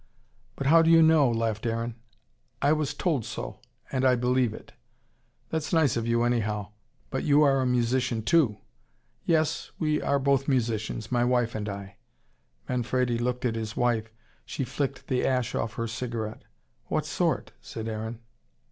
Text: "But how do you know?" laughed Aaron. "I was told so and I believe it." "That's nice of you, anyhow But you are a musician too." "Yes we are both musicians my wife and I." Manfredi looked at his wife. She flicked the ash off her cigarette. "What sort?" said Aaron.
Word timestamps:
"But 0.55 0.65
how 0.65 0.81
do 0.81 0.89
you 0.89 1.03
know?" 1.03 1.29
laughed 1.29 1.63
Aaron. 1.67 1.93
"I 2.59 2.73
was 2.73 2.95
told 2.95 3.23
so 3.23 3.59
and 3.91 4.03
I 4.03 4.15
believe 4.15 4.51
it." 4.51 4.73
"That's 5.51 5.71
nice 5.71 5.95
of 5.95 6.07
you, 6.07 6.23
anyhow 6.23 6.69
But 7.11 7.23
you 7.23 7.43
are 7.43 7.61
a 7.61 7.67
musician 7.67 8.23
too." 8.23 8.57
"Yes 9.25 9.69
we 9.77 10.01
are 10.01 10.17
both 10.17 10.47
musicians 10.47 11.11
my 11.11 11.23
wife 11.23 11.53
and 11.53 11.69
I." 11.69 11.97
Manfredi 12.67 13.19
looked 13.19 13.45
at 13.45 13.53
his 13.53 13.77
wife. 13.77 14.09
She 14.43 14.63
flicked 14.63 15.05
the 15.05 15.23
ash 15.23 15.53
off 15.53 15.73
her 15.75 15.87
cigarette. 15.87 16.45
"What 16.87 17.05
sort?" 17.05 17.51
said 17.61 17.87
Aaron. 17.87 18.21